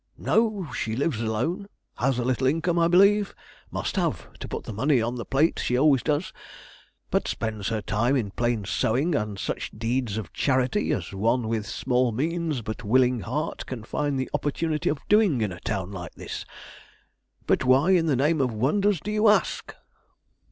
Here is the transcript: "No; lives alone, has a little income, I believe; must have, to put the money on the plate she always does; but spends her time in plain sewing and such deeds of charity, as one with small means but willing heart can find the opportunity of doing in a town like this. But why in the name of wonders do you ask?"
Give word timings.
"No; 0.17 0.67
lives 0.87 1.21
alone, 1.21 1.67
has 1.97 2.17
a 2.17 2.25
little 2.25 2.47
income, 2.47 2.79
I 2.79 2.87
believe; 2.87 3.35
must 3.69 3.97
have, 3.97 4.33
to 4.39 4.47
put 4.47 4.63
the 4.63 4.73
money 4.73 4.99
on 4.99 5.13
the 5.13 5.25
plate 5.25 5.59
she 5.63 5.77
always 5.77 6.01
does; 6.01 6.33
but 7.11 7.27
spends 7.27 7.67
her 7.69 7.83
time 7.83 8.15
in 8.15 8.31
plain 8.31 8.65
sewing 8.65 9.13
and 9.13 9.37
such 9.37 9.69
deeds 9.77 10.17
of 10.17 10.33
charity, 10.33 10.91
as 10.91 11.13
one 11.13 11.47
with 11.47 11.67
small 11.67 12.11
means 12.11 12.63
but 12.63 12.83
willing 12.83 13.19
heart 13.19 13.67
can 13.67 13.83
find 13.83 14.19
the 14.19 14.31
opportunity 14.33 14.89
of 14.89 15.07
doing 15.07 15.39
in 15.41 15.51
a 15.51 15.59
town 15.59 15.91
like 15.91 16.15
this. 16.15 16.45
But 17.45 17.63
why 17.63 17.91
in 17.91 18.07
the 18.07 18.15
name 18.15 18.41
of 18.41 18.51
wonders 18.51 19.01
do 19.01 19.11
you 19.11 19.27
ask?" 19.29 19.75